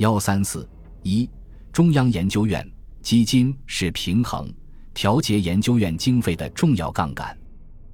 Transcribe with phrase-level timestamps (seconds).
[0.00, 0.66] 幺三四
[1.02, 1.28] 一，
[1.70, 2.66] 中央研究院
[3.02, 4.50] 基金是平衡
[4.94, 7.36] 调节研究院经费的重要杠杆。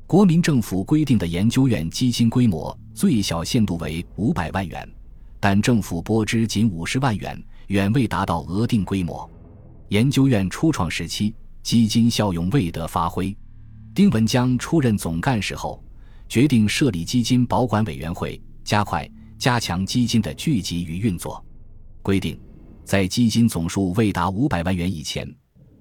[0.06, 4.88] 国民政府规定的研究院基金规模最小限度为五百万元，
[5.40, 9.28] 但政府拨支仅五十万元，远未达到额定规模。
[9.88, 11.34] 研究院初创时期，
[11.64, 13.36] 基金效用未得发挥。
[13.92, 15.82] 丁文江出任总干事后，
[16.28, 21.44] 决定设立基金保管委员会，加快加强基金的聚集与运作。
[22.06, 22.38] 规定，
[22.84, 25.28] 在基金总数未达五百万元以前。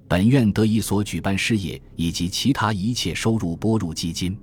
[0.08, 4.36] 本院得以所举办事业以及其他一切收入拨入基金，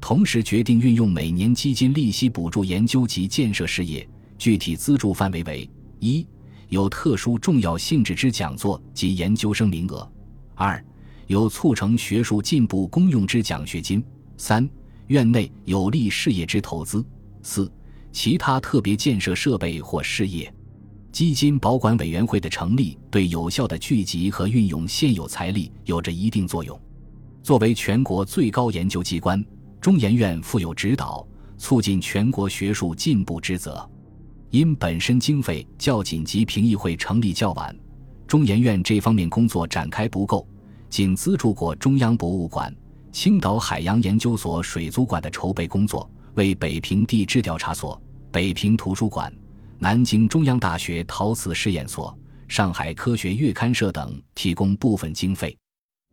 [0.00, 4.08] 同时决定运用每年基金利息补助研究及建设事业。
[4.38, 5.68] 具体资助范围为：
[5.98, 6.24] 一、
[6.68, 10.08] 有特殊重要性质之讲座及研究生名额；
[10.54, 10.80] 二、
[11.26, 14.00] 有促成学术进步公用之奖学金；
[14.36, 14.68] 三、
[15.08, 17.04] 院内有利事业之投资；
[17.42, 17.68] 四、
[18.12, 20.52] 其他特别建设设备或事业。
[21.16, 26.78] 基金保管委员会的成立，对有效的聚集和运用现有财力有着一定作用。
[27.42, 29.42] 作为全国最高研究机关，
[29.80, 31.26] 中研院负有指导、
[31.56, 33.88] 促进全国学术进步之责。
[34.50, 37.74] 因本身经费较紧急评议会成立较晚，
[38.26, 40.46] 中研院这方面工作展开不够，
[40.90, 42.70] 仅资助过中央博物馆、
[43.10, 47.98] 青岛海洋研究所水族馆的筹备工作，为北平地质调查所、
[48.30, 49.32] 北平图书馆。
[49.78, 52.16] 南京中央大学陶瓷试验所、
[52.48, 55.56] 上海科学月刊社等提供部分经费。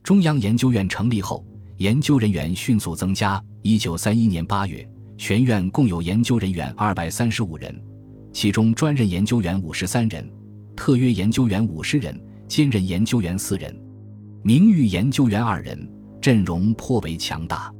[0.04, 1.46] 中央研究院成立后，
[1.78, 3.42] 研究人员迅速增加。
[3.62, 4.86] 一九三一年八月，
[5.18, 7.82] 全院共有研究人员二百三十五人，
[8.34, 10.30] 其中专任研究员五十三人，
[10.76, 13.74] 特约研究员五十人，兼任研究员四人，
[14.44, 15.90] 名誉研究员二人，
[16.22, 17.74] 阵容颇为强大。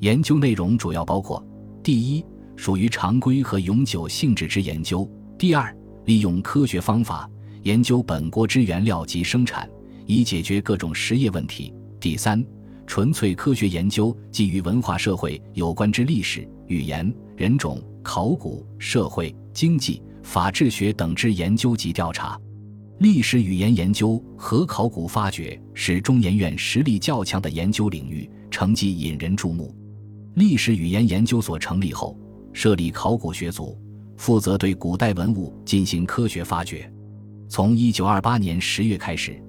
[0.00, 1.40] 研究内容主要包括：
[1.84, 2.24] 第一，
[2.56, 5.08] 属于常规和永久性质之研究。
[5.40, 5.74] 第二，
[6.04, 7.26] 利用科学方法
[7.62, 9.66] 研究本国之原料及生产，
[10.04, 11.72] 以解决各种实业问题。
[11.98, 12.44] 第三，
[12.86, 22.38] 纯粹科学研究，基于文化社会有关之历史、语言、人种、考古、社会、经济、法治学等之研究及调查。
[22.98, 29.74] 历史语言研究和考古发掘是中研院实力较强的研究领域，成绩引人注目。
[30.34, 32.14] 历史语言研究所成立后，
[32.52, 33.80] 设立考古学组。
[34.20, 36.92] 负责对古代文物进行科学发掘。
[37.48, 39.42] 从一九二八年十月开始，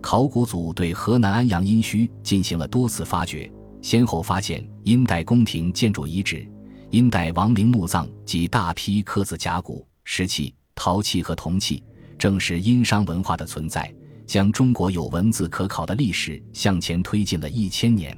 [0.00, 3.52] 考古组对河南安阳殷墟进行了多次发掘，
[3.82, 6.48] 先后发现殷代宫廷建筑遗址、
[6.88, 11.84] 殷代王陵墓葬及大批刻字甲骨、石器、陶器和铜器，
[12.18, 13.94] 证实殷商文化的存在，
[14.26, 18.16] 将中国有文字可考的历史向前推进了一千年。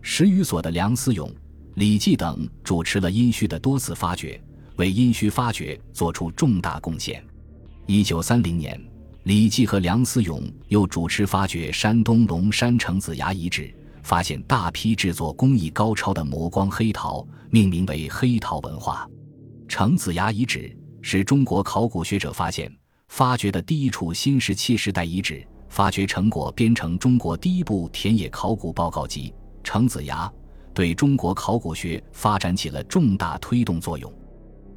[0.00, 1.30] 十余所的梁思永、
[1.74, 4.42] 李济等主持了殷墟的多次发掘。
[4.76, 7.24] 为殷墟发掘做出重大贡献。
[7.86, 8.80] 一九三零年，
[9.24, 19.08] 李济和梁思永又主持发掘山东龙山城子崖遗址，发现大批制作工艺高超的磨光黑陶，命名为黑陶文化。
[19.68, 22.70] 城子崖遗址是中国考古学者发现
[23.08, 29.30] 发掘的第一处新石器时代遗址，发掘成果编成中国第一部田野考古报告集
[29.62, 30.26] 《城子崖》，
[30.72, 34.12] 对中国考古学发展起了重大推动作用。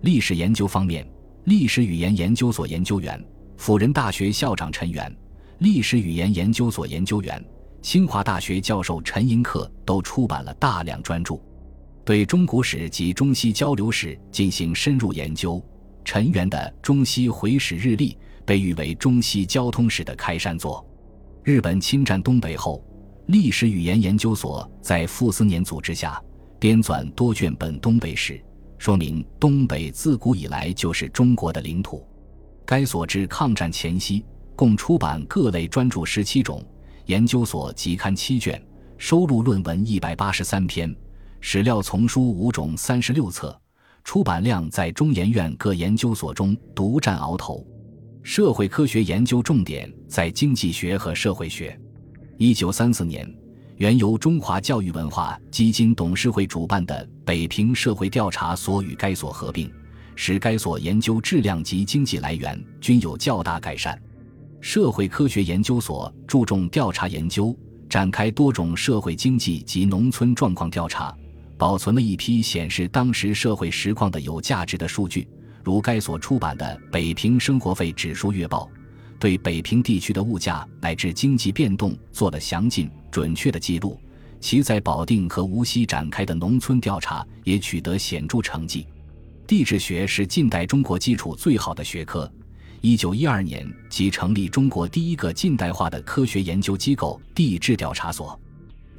[0.02, 1.08] 历史研究方面，
[1.46, 3.24] 历史语言研究所研究员、
[3.58, 5.14] 辅仁大学校长陈元，
[5.60, 7.44] 历史语言研究所研究员、
[7.82, 11.40] 清华大学教授陈寅恪都出版了大量专著，
[12.06, 15.64] 对中古史及中西交流史进行深入研究。
[16.06, 18.12] 陈元的《中西回史日历》
[18.46, 20.86] 被誉为中西交通史的开山作。
[21.44, 22.82] 日本侵占东北后，
[23.26, 26.22] 历史语言研究所在傅斯年组织下
[26.60, 28.42] 编纂多卷本东北史。
[28.78, 32.06] 说明东北自古以来就是中国的领土。
[32.66, 34.24] 该所至抗战前夕，
[34.56, 36.64] 共出版各类专著十七种，
[37.06, 38.62] 研究所集刊七卷，
[38.98, 40.94] 收录论文一百八十三篇，
[41.40, 43.60] 史料丛书五种三十六册，
[44.04, 47.66] 出版量在中研院各研究所中独占鳌头。
[48.22, 51.80] 社会科学研究重点在经济学和社会学。
[52.38, 53.47] 一九三四年。
[53.78, 59.72] 原由中华教育文化基金董事会主办的北平社会调查所与该所合并，
[60.16, 64.00] 使该所研究质量及经济来源均有较大改善。
[64.62, 67.56] 社会科学研究所注重调查研究，
[67.88, 71.16] 展开多种社会经济及农村状况调查，
[71.56, 75.28] 保存了一批显示当时社会实况的有价值的数据，
[75.64, 78.68] 如该所出版的《北平生活费指数月报》。
[79.20, 84.00] 对北平地区的物价乃至经济变动做了详尽、准确的记录，
[84.40, 88.86] 其在保定和无锡展开的农村调查也取得显著成绩。
[89.48, 92.32] 地质学是近代中国基础最好的学科，
[92.82, 98.40] 一九一二年，即成立中国第一个近代化的科学研究机构——地质调查所。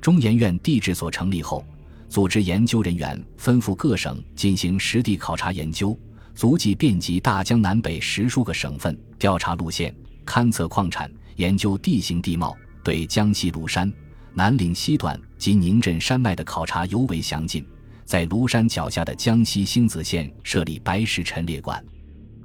[0.00, 1.64] 中研院地质所成立后，
[2.08, 5.96] 组织研究人员分赴各省进行实地考察研究，
[6.34, 9.94] 足迹遍及大江南北十数个省份，调查路线、
[10.28, 12.54] 勘测矿产、研究地形地貌，
[12.84, 13.90] 对江西庐山、
[14.34, 17.66] 南岭西段及宁镇山脉的考察尤为详尽。
[18.04, 21.82] 在庐山脚下的江西星子县设立白石陈列馆。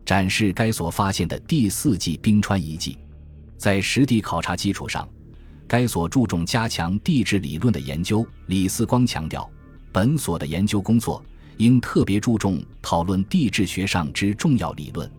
[0.05, 2.97] 展示该所发现的第四纪冰川遗迹，
[3.57, 5.07] 在实地考察基础上，
[5.67, 8.25] 该所注重加强地质理论的研究。
[8.47, 9.49] 李四光强调，
[9.91, 11.23] 本所的研究工作
[11.55, 15.09] 应特别注重讨论地质学上之重要理论，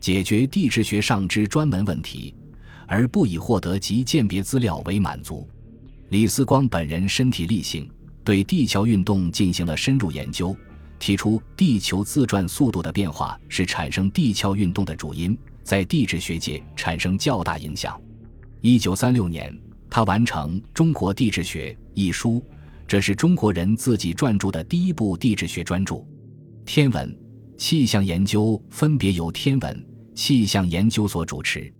[0.00, 2.34] 解决地质学上之专门问题，
[2.86, 5.48] 而不以获得及鉴别资料为满足。
[6.08, 7.88] 李四光本人身体力行，
[8.24, 10.56] 对地壳运动进行了深入研究。
[10.98, 17.98] 提出地球自转速度的变化是产生地壳运动的主因，在地质学界产生较大影响。
[18.60, 19.56] 一九三六年，
[19.88, 22.44] 他完成《中国地质学》一书，
[22.86, 26.04] 这是中国人自己撰著的第一部地质学专著。
[26.66, 27.18] 天文、
[27.56, 29.86] 气象研究分别由天文、
[30.22, 31.72] 气象研究所主持。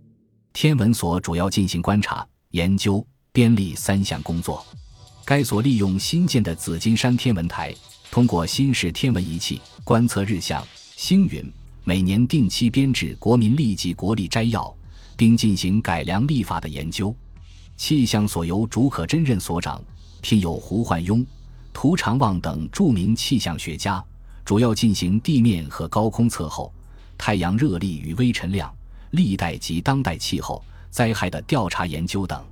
[0.51, 4.65] 天文所主要进行观察、研究、编立三项工作。
[5.23, 7.71] 该所利用新建的紫金山天文台。
[8.09, 10.65] 通过新式天文仪器观测日相、
[10.95, 11.53] 星云，
[11.83, 14.63] 每年定期编制《国民历及国历摘要》，
[15.15, 17.15] 并进行改良历法的研究。
[17.77, 19.79] 气象所由竺可桢任所长，
[20.19, 21.23] 聘有胡焕庸、
[21.71, 24.03] 涂长望等著名气象学家，
[24.43, 26.73] 主要进行地面和高空测候、
[27.23, 28.75] 太阳热力与微尘量、
[29.11, 30.59] 历代及当代气候
[30.89, 32.43] 灾害的调查研究等。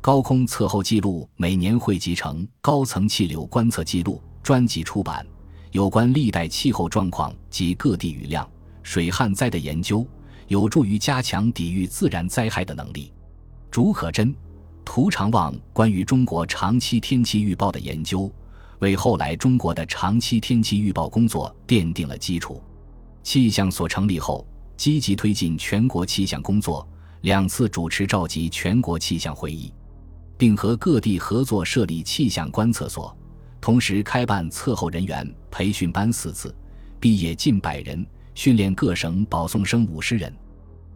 [0.00, 4.20] 高空测候记录每年汇集成《高层气流观测记录》。
[4.42, 5.24] 专辑出版
[5.70, 8.50] 有关历代气候状况及各地雨量、
[8.82, 10.04] 水旱灾的研究，
[10.48, 13.12] 有助于加强抵御自然灾害的能力。
[13.70, 14.34] 竺可桢、
[14.84, 18.28] 涂长望关于中国长期天气预报的研究，
[18.80, 22.60] 为后来中国的长期天气预报工作奠定了基础。
[23.22, 24.46] 气象所成立后，
[24.76, 26.86] 积极推进全国气象工作，
[27.22, 29.72] 两次主持召集全国气象会议，
[30.38, 33.14] 并和各地合作设立气象观测所。
[33.60, 36.54] 同时开办测候人员培训班四次，
[36.98, 40.34] 毕业近百人，训练各省保送生五十人。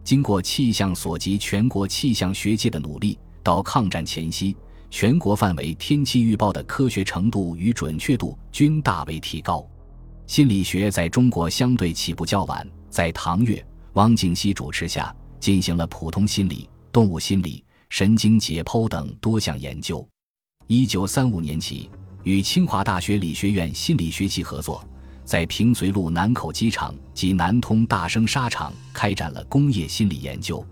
[0.03, 4.55] 经过气象所及全国气象学界的努力，到抗战前夕，
[4.89, 9.63] 全国范围天气预报的科学程度与准确度均大为提高。
[10.27, 13.63] 心理学在中国相对起步较晚，在唐月、
[13.93, 20.07] 汪敬熙主持下，进行了普通心理、动物心理、神经解剖等多项研究。
[20.67, 21.89] 一九三五年起。
[22.23, 24.83] 与清华大学理学院心理学系合作，
[25.23, 30.65] 在平绥路南口机场及南通大生纱厂开展了工业心理研究。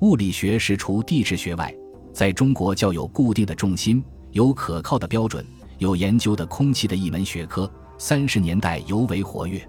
[0.00, 1.70] 物理学是除地质学外，
[2.14, 4.02] 在中国较有固定的重心、
[4.32, 5.46] 有可靠的标准、
[5.76, 7.70] 有研究的空气的一门学科。
[7.98, 9.66] 三十年代尤为活跃。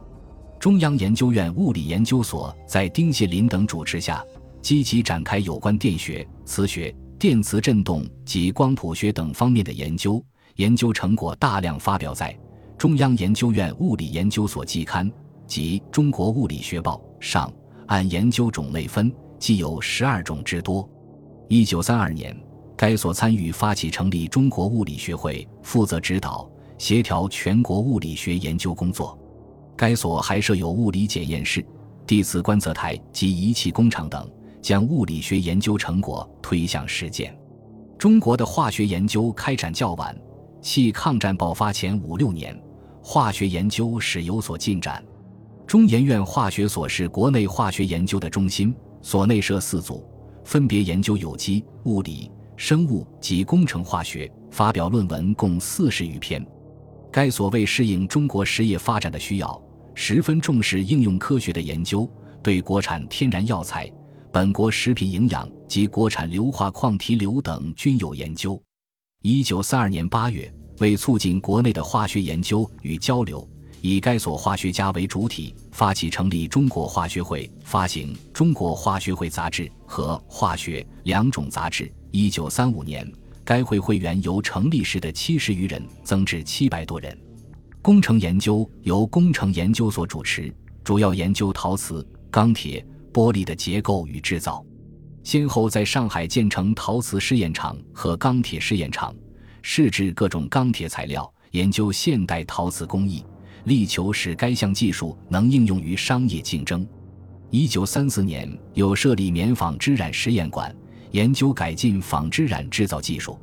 [0.60, 4.24] 中央研究院物理研究所在丁谢林等主持下，
[4.62, 10.24] 积极展开有关电学、磁学、电磁振动及光谱学等方面的研究。
[10.56, 12.38] 研究成果大量发表在
[12.78, 15.12] 中央研究院物理研究所季刊
[15.46, 17.52] 及《中国物理学报》上。
[17.88, 19.10] 按研究种类分，
[19.40, 20.86] 既有十二种之多。
[21.48, 22.38] 一九三二年，
[22.76, 29.18] 该所参与发起成立中国物理学会，负责指导协调全国物理学研究工作。
[29.76, 31.66] 该所还设有物理检验室、
[32.06, 34.30] 地磁观测台及仪器工厂等，
[34.62, 37.38] 将物理学研究成果推向实践。
[37.98, 40.16] 中国的化学研究开展较晚。
[40.60, 42.60] 系抗战爆发前五六年，
[43.02, 45.02] 化学研究始有所进展。
[45.68, 50.04] 中研院化学所是国内化学研究的中心，所内设四组，
[50.44, 56.46] 分别研究有机、物理、生物及工程化学，发表论文共四十余篇。
[57.12, 59.62] 该所为适应中国实业发展的需要，
[59.96, 62.10] 十分重视应用科学的研究，
[62.44, 63.92] 对国产天然药材、
[64.32, 68.62] 本国食品营养及国产硫化矿提硫等均有研究。
[69.24, 73.48] 一九三二年八月，为促进国内的化学研究与交流，
[73.82, 81.92] 以该所化学家为主体，发起成立中国化学会，发行《中国化学会杂志》和《化学》两种杂志。
[82.12, 83.12] 一九三五年，
[83.48, 87.18] 该会会员由成立时的七十余人增至七百多人。
[87.82, 94.62] 工程研究由工程研究所主持，主要研究陶瓷、钢铁、玻璃的结构与制造。
[95.24, 99.16] 先后在上海建成陶瓷试验场和钢铁试验场，
[99.62, 103.24] 试制各种钢铁材料，研究现代陶瓷工艺，
[103.64, 106.86] 力求使该项技术能应用于商业竞争。
[107.50, 110.76] 一九三四年，又设立棉纺织染实验馆，
[111.12, 113.38] 研究改进纺织染制造技术。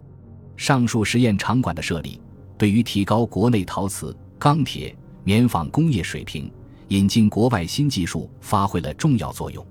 [0.57, 2.21] 上述实验场馆的设立，
[2.57, 6.51] 对于提高国内陶瓷、钢铁、棉纺工业水平，
[6.89, 9.67] 引进国外新技术，发挥了重要作用。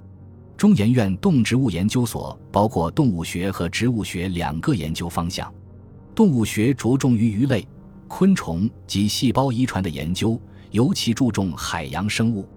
[0.57, 5.51] 中研院动植物研究所包括动物学和植物学两个研究方向。
[6.15, 7.67] 动物学着重于鱼类、
[8.07, 10.39] 昆虫及细胞遗传的研究，
[10.71, 12.47] 尤其注重海洋生物。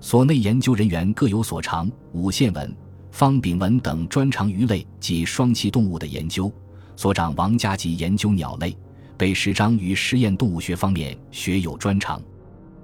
[0.00, 2.76] 所内研究人员各有所长，武宪文、
[3.16, 6.52] 方炳文等专长鱼类及双栖动物的研究，
[6.96, 8.76] 所长王家吉研究鸟类，
[9.16, 12.20] 北石章于实验动物学方面学有专长。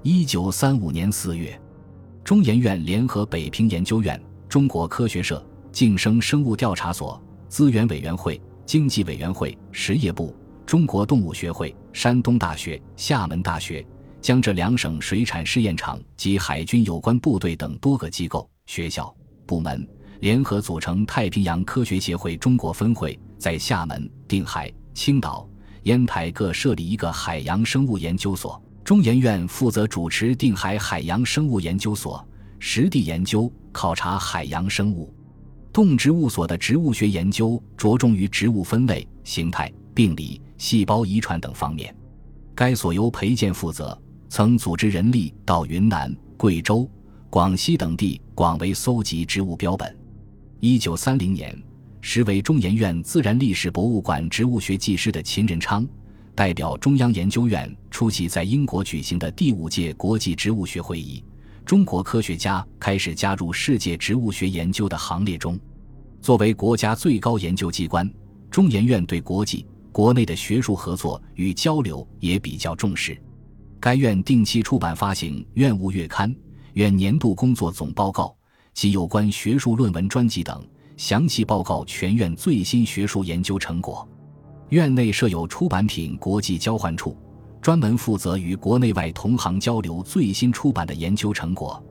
[0.03, 1.61] 一九三五年四月，
[2.25, 10.35] 中研院联合北平研究院、中国科学社、晋生生物调查所、资源委员会、经济委员会、实业部、
[10.65, 13.87] 中国动物学会、山东大学、厦门大学。
[14.23, 19.87] 将这两省水产试验场及海军有关部队等多个机构、学校、部门
[20.23, 25.49] 联合组成太平洋科学协会中国分会，在厦门、定海、青岛、
[25.83, 28.62] 烟台各设立一个海洋生物研究所。
[28.85, 32.25] 中研院负责主持定海海洋生物研究所，
[32.61, 35.12] 实地研究考察海洋生物。
[35.73, 41.93] 动植物所的植物学研究着重于植物分类、形态、病理、细胞遗传等方面。
[42.55, 44.00] 该所由裴健负责。
[44.29, 46.88] 曾组织人力到云南、贵州、
[47.29, 49.93] 广西等地广为搜集植物标本。
[50.64, 51.61] 一九三零年，
[52.00, 55.85] 时为中研院自然历史博物馆植物学技师的秦仁昌，
[56.37, 61.25] 代表中央研究院出席在英国举行的第五届国际植物学会议。
[61.66, 65.59] 中国科学家开始加入世界植物学研究的行列中。
[66.21, 68.09] 作为国家最高研究机关，
[68.49, 73.21] 中研院对国际、国内的学术合作与交流也比较重视。
[73.81, 76.31] 该院定期出版发行《院务月刊》
[76.75, 78.26] 《院年度工作总报告》
[78.75, 80.64] 及有关学术论文专辑等，
[80.97, 84.07] 详细报告全院最新学术研究成果。
[84.71, 87.17] 院内设有出版品国际交换处，
[87.61, 91.83] 专门负责与国内外同行交流最新出版的研究成果，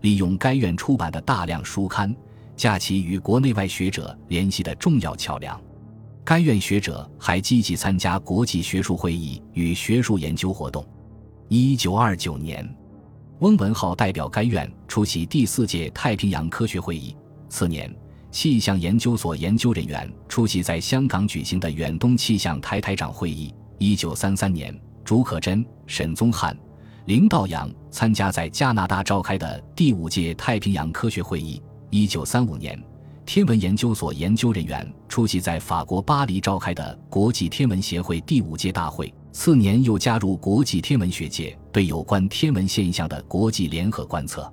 [0.00, 2.14] 利用该院出版的大量书刊，
[2.56, 5.60] 架起与国内外学者联系的重要桥梁。
[6.24, 10.86] 该院学者还积极参加国际学术会议与学术研究活动。
[11.48, 12.66] 一九二九年，
[13.40, 17.16] 翁文浩代表该院出席第四届太平洋科学会议。
[17.48, 17.90] 次年，
[18.30, 23.54] 气象研究所研究人员出席在香港举行的远东气象台台长会议。
[23.78, 26.54] 一九三三年，竺可桢、沈宗翰、
[27.06, 31.62] 林道阳参加在加拿大召开的第五届太平洋科学会议。
[31.88, 32.78] 一九三五年，
[33.24, 39.10] 天文研究所研究人员出席在法国巴黎召开的国际天文协会第五届大会。
[39.32, 44.52] 次年又加入国际天文学界，对有关天文现象的国际联合观测。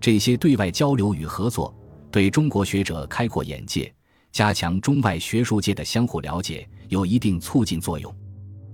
[0.00, 1.74] 这些对外交流与合作，
[2.10, 3.92] 对中国学者开阔眼界、
[4.32, 8.12] 加强中外学术界的相互了解，有一定促进作用。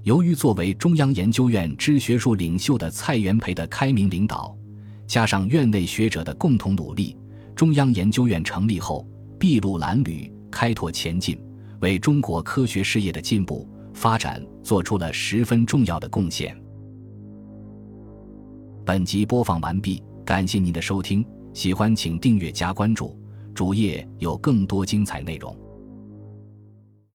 [0.02, 4.56] 由于作为中央研究院之学术领袖的蔡元培的开明领导，
[5.06, 7.16] 加上院内学者的共同努力，
[7.54, 9.06] 中央研究院成立后，
[9.38, 11.38] 筚路蓝缕，开拓前进，
[11.80, 13.68] 为中国科学事业的进步。
[13.94, 16.60] 发展做出了十分重要的贡献。
[18.84, 23.16] 本集播放完毕，感谢您的收听，喜欢请订阅加关注，
[23.54, 25.56] 主页有更多精彩内容。